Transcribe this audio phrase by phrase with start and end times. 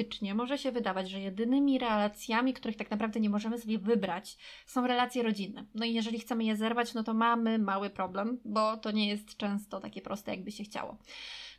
[0.00, 4.86] faktycznie może się wydawać, że jedynymi relacjami, których tak naprawdę nie możemy sobie wybrać, są
[4.86, 5.64] relacje rodzinne.
[5.74, 9.36] No i jeżeli chcemy je zerwać, no to mamy mały problem, bo to nie jest
[9.36, 10.96] często takie proste, jakby się chciało.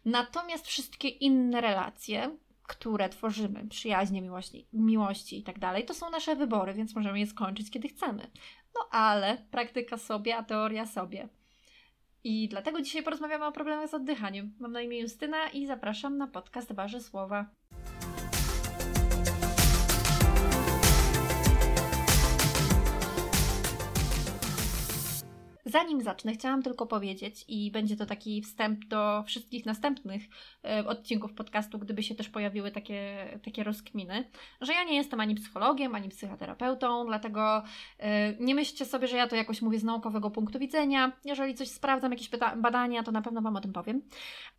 [0.06, 6.36] Natomiast wszystkie inne relacje, które tworzymy, przyjaźnie, miłości, miłości i tak dalej, to są nasze
[6.36, 8.32] wybory, więc możemy je skończyć, kiedy chcemy.
[8.76, 11.30] No ale praktyka sobie, a teoria sobie.
[12.24, 14.54] I dlatego dzisiaj porozmawiamy o problemach z oddychaniem.
[14.60, 17.46] Mam na imię Justyna i zapraszam na podcast Barze Słowa.
[25.72, 30.22] Zanim zacznę, chciałam tylko powiedzieć, i będzie to taki wstęp do wszystkich następnych
[30.66, 34.30] e, odcinków podcastu, gdyby się też pojawiły takie, takie rozkminy,
[34.62, 37.64] że ja nie jestem ani psychologiem, ani psychoterapeutą, dlatego
[38.00, 41.12] e, nie myślcie sobie, że ja to jakoś mówię z naukowego punktu widzenia.
[41.26, 44.02] Jeżeli coś sprawdzam, jakieś badania, to na pewno Wam o tym powiem.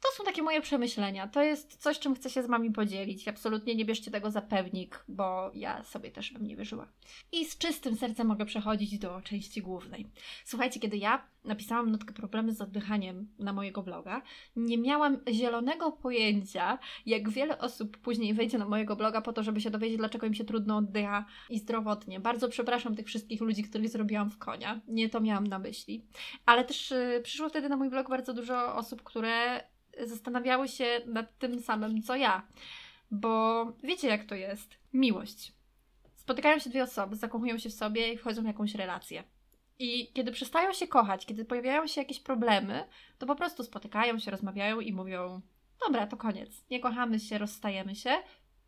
[0.01, 1.29] To są takie moje przemyślenia.
[1.29, 3.29] To jest coś, czym chcę się z Wami podzielić.
[3.29, 6.89] Absolutnie nie bierzcie tego za pewnik, bo ja sobie też bym nie wierzyła.
[7.33, 10.07] I z czystym sercem mogę przechodzić do części głównej.
[10.45, 14.23] Słuchajcie, kiedy ja napisałam notkę problemy z oddychaniem na mojego bloga,
[14.57, 19.61] nie miałam zielonego pojęcia, jak wiele osób później wejdzie na mojego bloga po to, żeby
[19.61, 22.21] się dowiedzieć, dlaczego im się trudno oddycha i zdrowotnie.
[22.21, 24.81] Bardzo przepraszam tych wszystkich ludzi, których zrobiłam w konia.
[24.89, 26.05] Nie to miałam na myśli.
[26.47, 29.65] Ale też yy, przyszło wtedy na mój blog bardzo dużo osób, które
[30.07, 32.47] zastanawiały się nad tym samym, co ja.
[33.11, 34.79] Bo wiecie, jak to jest?
[34.93, 35.53] Miłość.
[36.15, 39.25] Spotykają się dwie osoby, zakochują się w sobie i wchodzą w jakąś relację.
[39.83, 42.85] I kiedy przestają się kochać, kiedy pojawiają się jakieś problemy,
[43.19, 45.41] to po prostu spotykają się, rozmawiają i mówią:
[45.87, 46.65] Dobra, to koniec.
[46.71, 48.11] Nie kochamy się, rozstajemy się.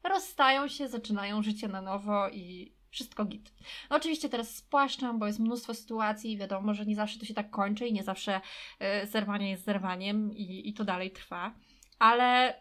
[0.03, 3.53] Rozstają się, zaczynają życie na nowo i wszystko git.
[3.91, 7.51] No oczywiście teraz spłaszczam, bo jest mnóstwo sytuacji, wiadomo, że nie zawsze to się tak
[7.51, 8.41] kończy i nie zawsze
[9.03, 11.55] y, zerwanie jest zerwaniem i, i to dalej trwa,
[11.99, 12.55] ale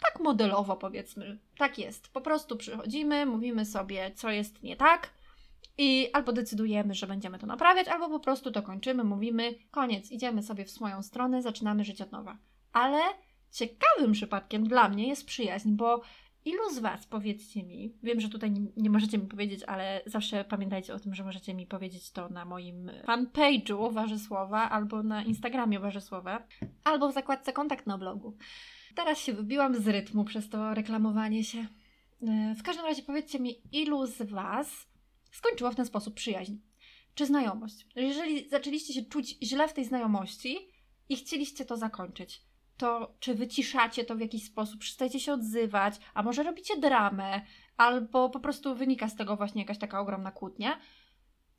[0.00, 2.12] tak modelowo powiedzmy, tak jest.
[2.12, 5.17] Po prostu przychodzimy, mówimy sobie, co jest nie tak,
[5.78, 10.42] i albo decydujemy, że będziemy to naprawiać, albo po prostu to kończymy, mówimy, koniec, idziemy
[10.42, 12.38] sobie w swoją stronę, zaczynamy żyć od nowa.
[12.72, 13.00] Ale
[13.50, 16.02] ciekawym przypadkiem dla mnie jest przyjaźń, bo
[16.44, 20.44] ilu z Was, powiedzcie mi, wiem, że tutaj nie, nie, możecie mi powiedzieć, ale zawsze
[20.44, 25.80] pamiętajcie o tym, że możecie mi powiedzieć to na moim fanpage'u Warzysłowa, albo na Instagramie
[25.80, 26.46] Warzysłowa,
[26.84, 28.36] albo w zakładce kontakt na blogu.
[28.94, 31.58] Teraz się wybiłam z rytmu przez to reklamowanie się.
[32.22, 34.87] E, w każdym razie powiedzcie mi, ilu z Was
[35.38, 36.56] skończyło w ten sposób przyjaźń
[37.14, 37.86] czy znajomość.
[37.96, 40.68] Jeżeli zaczęliście się czuć źle w tej znajomości
[41.08, 42.42] i chcieliście to zakończyć,
[42.76, 47.40] to czy wyciszacie to w jakiś sposób, przestajecie się odzywać, a może robicie dramę,
[47.76, 50.78] albo po prostu wynika z tego właśnie jakaś taka ogromna kłótnia,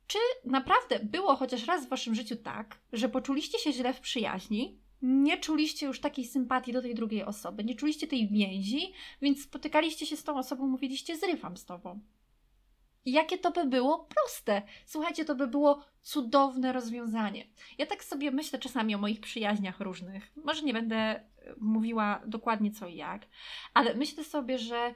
[0.06, 4.80] czy naprawdę było chociaż raz w waszym życiu tak, że poczuliście się źle w przyjaźni,
[5.02, 8.92] nie czuliście już takiej sympatii do tej drugiej osoby, nie czuliście tej więzi,
[9.22, 12.00] więc spotykaliście się z tą osobą, mówiliście zrywam z tobą.
[13.04, 14.62] Jakie to by było proste.
[14.86, 17.46] Słuchajcie, to by było cudowne rozwiązanie.
[17.78, 20.32] Ja tak sobie myślę czasami o moich przyjaźniach różnych.
[20.44, 21.24] Może nie będę e,
[21.60, 23.26] mówiła dokładnie co i jak,
[23.74, 24.94] ale myślę sobie, że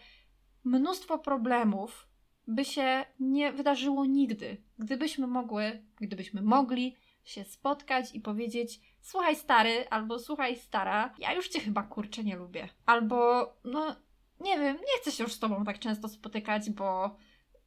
[0.64, 2.08] mnóstwo problemów
[2.46, 9.88] by się nie wydarzyło nigdy, gdybyśmy mogły, gdybyśmy mogli się spotkać i powiedzieć: Słuchaj, stary,
[9.90, 12.68] albo słuchaj, stara, ja już cię chyba kurczę nie lubię.
[12.86, 13.96] Albo, no,
[14.40, 17.16] nie wiem, nie chcę się już z tobą tak często spotykać, bo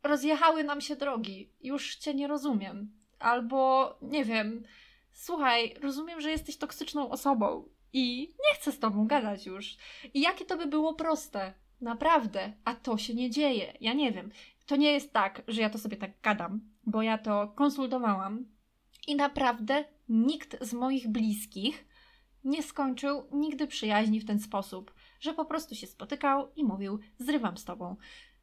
[0.07, 2.91] rozjechały nam się drogi, już cię nie rozumiem.
[3.19, 4.63] Albo nie wiem,
[5.11, 9.77] słuchaj, rozumiem, że jesteś toksyczną osobą i nie chcę z tobą gadać już.
[10.13, 13.73] I jakie to by było proste, naprawdę, a to się nie dzieje.
[13.81, 14.31] Ja nie wiem.
[14.65, 18.45] To nie jest tak, że ja to sobie tak gadam, bo ja to konsultowałam
[19.07, 21.87] i naprawdę nikt z moich bliskich
[22.43, 27.57] nie skończył nigdy przyjaźni w ten sposób, że po prostu się spotykał i mówił: Zrywam
[27.57, 27.95] z tobą.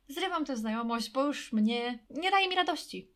[0.09, 3.11] Zrywam tę znajomość, bo już mnie nie daje mi radości.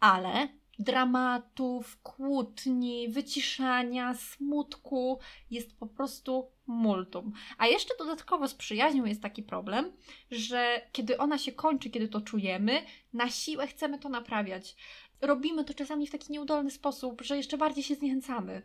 [0.00, 5.18] Ale dramatów, kłótni, wyciszania, smutku
[5.50, 7.32] jest po prostu multum.
[7.58, 9.92] A jeszcze dodatkowo z przyjaźnią jest taki problem,
[10.30, 12.82] że kiedy ona się kończy, kiedy to czujemy,
[13.12, 14.76] na siłę chcemy to naprawiać.
[15.20, 18.62] Robimy to czasami w taki nieudolny sposób, że jeszcze bardziej się zniechęcamy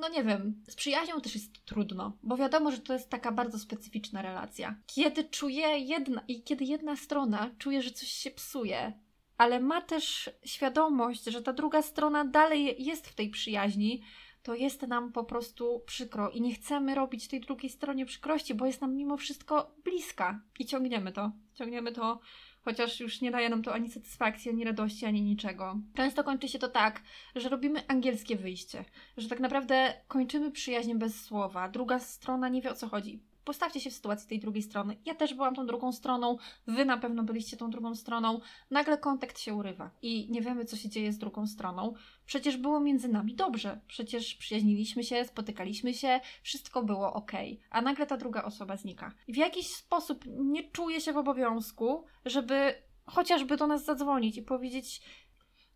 [0.00, 3.58] no nie wiem, z przyjaźnią też jest trudno, bo wiadomo, że to jest taka bardzo
[3.58, 4.76] specyficzna relacja.
[4.86, 8.92] Kiedy czuje jedna i kiedy jedna strona czuje, że coś się psuje,
[9.36, 14.02] ale ma też świadomość, że ta druga strona dalej jest w tej przyjaźni,
[14.42, 18.66] to jest nam po prostu przykro i nie chcemy robić tej drugiej stronie przykrości, bo
[18.66, 21.32] jest nam mimo wszystko bliska i ciągniemy to.
[21.54, 22.20] Ciągniemy to
[22.64, 25.78] chociaż już nie daje nam to ani satysfakcji, ani radości, ani niczego.
[25.94, 27.02] Często kończy się to tak,
[27.36, 28.84] że robimy angielskie wyjście,
[29.16, 33.29] że tak naprawdę kończymy przyjaźń bez słowa, druga strona nie wie o co chodzi.
[33.50, 34.96] Postawcie się w sytuacji tej drugiej strony.
[35.04, 36.36] Ja też byłam tą drugą stroną,
[36.66, 38.40] wy na pewno byliście tą drugą stroną.
[38.70, 41.94] Nagle kontakt się urywa i nie wiemy, co się dzieje z drugą stroną.
[42.26, 47.32] Przecież było między nami dobrze, przecież przyjaźniliśmy się, spotykaliśmy się, wszystko było ok,
[47.70, 49.12] a nagle ta druga osoba znika.
[49.28, 52.74] W jakiś sposób nie czuję się w obowiązku, żeby
[53.06, 55.02] chociażby do nas zadzwonić i powiedzieć: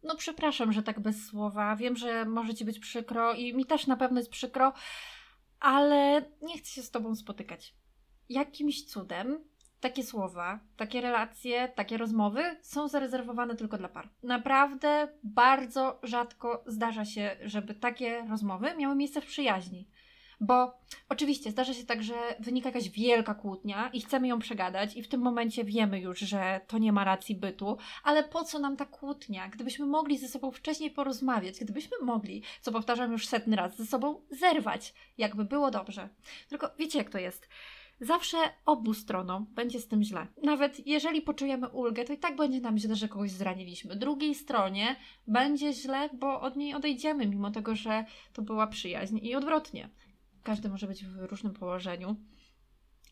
[0.02, 1.76] no przepraszam, że tak bez słowa.
[1.76, 4.72] Wiem, że może ci być przykro i mi też na pewno jest przykro,
[5.64, 7.74] ale nie chcę się z tobą spotykać.
[8.28, 9.44] Jakimś cudem
[9.80, 14.08] takie słowa, takie relacje, takie rozmowy są zarezerwowane tylko dla par.
[14.22, 19.88] Naprawdę bardzo rzadko zdarza się, żeby takie rozmowy miały miejsce w przyjaźni.
[20.40, 20.78] Bo
[21.08, 25.08] oczywiście zdarza się tak, że wynika jakaś wielka kłótnia i chcemy ją przegadać, i w
[25.08, 28.86] tym momencie wiemy już, że to nie ma racji bytu, ale po co nam ta
[28.86, 29.48] kłótnia?
[29.48, 34.20] Gdybyśmy mogli ze sobą wcześniej porozmawiać, gdybyśmy mogli, co powtarzam już setny raz, ze sobą
[34.30, 36.08] zerwać, jakby było dobrze.
[36.48, 37.48] Tylko wiecie, jak to jest.
[38.00, 38.36] Zawsze
[38.66, 40.26] obu stronom będzie z tym źle.
[40.42, 43.96] Nawet jeżeli poczujemy ulgę, to i tak będzie nam źle, że kogoś zraniliśmy.
[43.96, 44.96] Drugiej stronie
[45.26, 49.88] będzie źle, bo od niej odejdziemy, mimo tego, że to była przyjaźń i odwrotnie
[50.44, 52.16] każdy może być w różnym położeniu.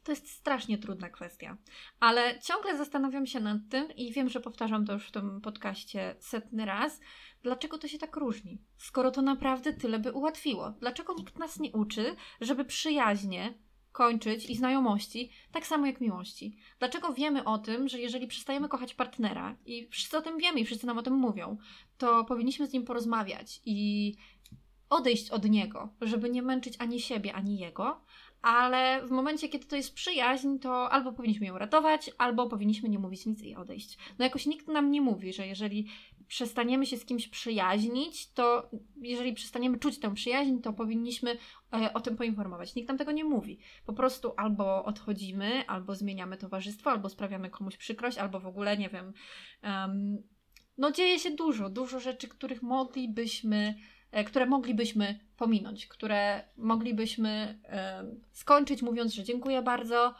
[0.05, 1.57] To jest strasznie trudna kwestia,
[2.01, 6.17] ale ciągle zastanawiam się nad tym i wiem, że powtarzam to już w tym podcaście
[6.21, 7.01] setny raz,
[7.43, 10.71] dlaczego to się tak różni, skoro to naprawdę tyle by ułatwiło.
[10.81, 13.55] Dlaczego nikt nas nie uczy, żeby przyjaźnie
[13.93, 16.57] kończyć i znajomości tak samo jak miłości?
[16.79, 20.65] Dlaczego wiemy o tym, że jeżeli przestajemy kochać partnera i wszyscy o tym wiemy i
[20.65, 21.59] wszyscy nam o tym mówią,
[21.99, 24.15] to powinniśmy z nim porozmawiać i
[24.93, 28.01] odejść od niego, żeby nie męczyć ani siebie, ani jego,
[28.43, 32.99] ale w momencie, kiedy to jest przyjaźń, to albo powinniśmy ją ratować, albo powinniśmy nie
[32.99, 33.99] mówić nic i odejść.
[34.19, 35.89] No jakoś nikt nam nie mówi, że jeżeli
[36.29, 41.37] przestaniemy się z kimś przyjaźnić, to jeżeli przestaniemy czuć tę przyjaźń, to powinniśmy
[41.73, 42.75] e, o tym poinformować.
[42.75, 43.59] Nikt nam tego nie mówi.
[43.87, 48.89] Po prostu albo odchodzimy, albo zmieniamy towarzystwo, albo sprawiamy komuś przykrość, albo w ogóle, nie
[48.89, 49.13] wiem.
[49.65, 50.23] Um,
[50.79, 53.75] no dzieje się dużo, dużo rzeczy, których moglibyśmy
[54.27, 60.15] które moglibyśmy pominąć, które moglibyśmy e, skończyć mówiąc, że dziękuję bardzo,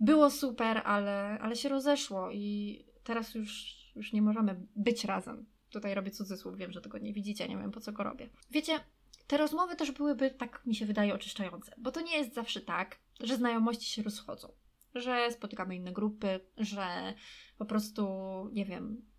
[0.00, 5.46] było super, ale, ale się rozeszło i teraz już, już nie możemy być razem.
[5.70, 8.30] Tutaj robię cudzysłów, wiem, że tego nie widzicie, nie wiem po co go robię.
[8.50, 8.80] Wiecie,
[9.26, 12.98] te rozmowy też byłyby, tak mi się wydaje, oczyszczające, bo to nie jest zawsze tak,
[13.20, 14.52] że znajomości się rozchodzą,
[14.94, 17.14] że spotykamy inne grupy, że
[17.58, 18.06] po prostu,
[18.52, 19.11] nie wiem,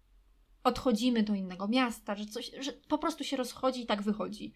[0.63, 4.53] odchodzimy do innego miasta, że coś, że po prostu się rozchodzi i tak wychodzi.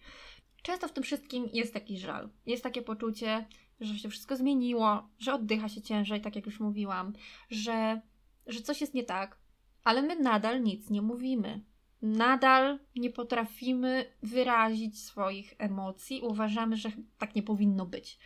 [0.62, 2.28] Często w tym wszystkim jest taki żal.
[2.46, 3.46] Jest takie poczucie,
[3.80, 7.12] że się wszystko zmieniło, że oddycha się ciężej, tak jak już mówiłam,
[7.50, 8.00] że,
[8.46, 9.38] że coś jest nie tak,
[9.84, 11.60] ale my nadal nic nie mówimy.
[12.02, 18.18] Nadal nie potrafimy wyrazić swoich emocji, uważamy, że tak nie powinno być.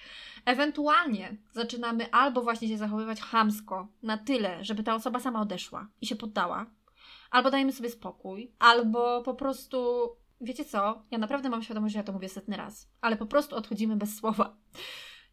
[0.44, 6.06] Ewentualnie zaczynamy albo właśnie się zachowywać hamsko na tyle, żeby ta osoba sama odeszła i
[6.06, 6.66] się poddała,
[7.32, 10.08] albo dajemy sobie spokój, albo po prostu,
[10.40, 13.56] wiecie co, ja naprawdę mam świadomość, że ja to mówię setny raz, ale po prostu
[13.56, 14.56] odchodzimy bez słowa.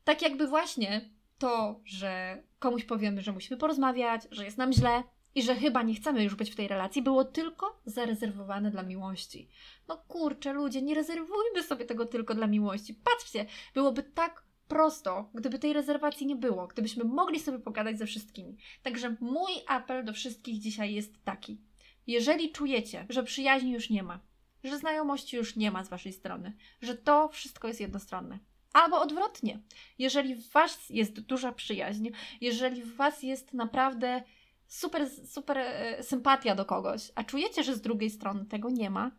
[0.04, 5.04] Tak jakby właśnie to, że komuś powiemy, że musimy porozmawiać, że jest nam źle
[5.36, 9.50] i że chyba nie chcemy już być w tej relacji, było tylko zarezerwowane dla miłości.
[9.88, 12.94] No kurczę, ludzie, nie rezerwujmy sobie tego tylko dla miłości.
[12.94, 18.58] Patrzcie, byłoby tak prosto, gdyby tej rezerwacji nie było, gdybyśmy mogli sobie pogadać ze wszystkimi.
[18.84, 21.69] Także mój apel do wszystkich dzisiaj jest taki.
[22.10, 24.20] Jeżeli czujecie, że przyjaźni już nie ma,
[24.64, 28.40] że znajomości już nie ma z waszej strony, że to wszystko jest jednostronne,
[28.74, 29.60] Albo odwrotnie,
[30.00, 32.10] jeżeli w Was jest duża przyjaźń,
[32.42, 34.24] jeżeli w Was jest naprawdę
[34.68, 39.12] super, super e, sympatia do kogoś, a czujecie, że z drugiej strony tego nie ma,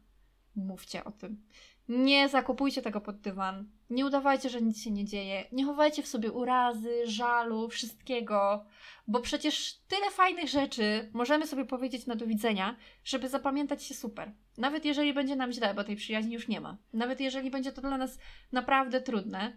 [0.57, 1.42] mówcie o tym.
[1.88, 3.69] Nie zakupujcie tego pod dywan.
[3.90, 5.45] Nie udawajcie, że nic się nie dzieje.
[5.52, 8.64] Nie chowajcie w sobie urazy, żalu, wszystkiego,
[9.09, 14.33] bo przecież tyle fajnych rzeczy możemy sobie powiedzieć na do widzenia, żeby zapamiętać się super.
[14.59, 16.76] Nawet jeżeli będzie nam źle, bo tej przyjaźni już nie ma.
[16.92, 18.19] Nawet jeżeli będzie to dla nas
[18.52, 19.57] naprawdę trudne,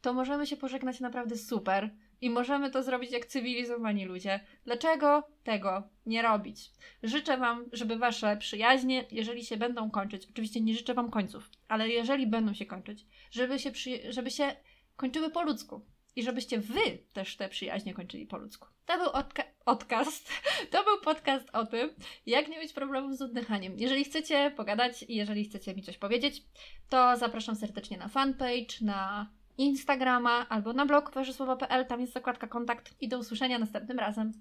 [0.00, 4.40] to możemy się pożegnać naprawdę super i możemy to zrobić jak cywilizowani ludzie.
[4.64, 6.70] Dlaczego tego nie robić?
[7.02, 11.88] Życzę Wam, żeby Wasze przyjaźnie, jeżeli się będą kończyć, oczywiście nie życzę Wam końców, ale
[11.88, 14.56] jeżeli będą się kończyć, żeby się, przy, żeby się
[14.96, 15.86] kończyły po ludzku.
[16.16, 18.68] I żebyście Wy też te przyjaźnie kończyli po ludzku.
[18.86, 20.30] To był odka- odcast,
[20.72, 21.90] to był podcast o tym,
[22.26, 23.78] jak nie mieć problemów z oddychaniem.
[23.78, 26.42] Jeżeli chcecie pogadać i jeżeli chcecie mi coś powiedzieć,
[26.88, 32.94] to zapraszam serdecznie na fanpage, na Instagrama albo na blog warzysłowa.pl, tam jest zakładka kontakt
[33.00, 34.32] i do usłyszenia następnym razem.